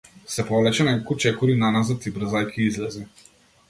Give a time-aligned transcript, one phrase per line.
[0.35, 3.09] Се повлече неколку чекори наназад и брзајќи излезе.